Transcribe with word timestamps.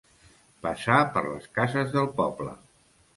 Passar 0.65 0.95
per 1.17 1.21
les 1.27 1.45
cases 1.57 1.91
del 1.97 2.09
poble. 2.23 2.55